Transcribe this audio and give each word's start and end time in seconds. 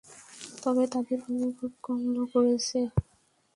তবে 0.63 0.83
তাদের 0.93 1.19
পক্ষে 1.23 1.49
খুব 1.59 1.71
কম 1.85 1.99
লোক 2.15 2.29
রয়েছে। 2.37 2.79